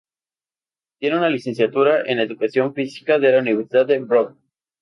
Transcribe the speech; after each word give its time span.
Tiene 0.97 1.15
una 1.15 1.29
Licenciatura 1.29 2.01
en 2.07 2.19
Educación 2.19 2.73
Física 2.73 3.19
de 3.19 3.33
la 3.33 3.37
Universidad 3.37 3.85
de 3.85 3.99
Brock. 3.99 4.35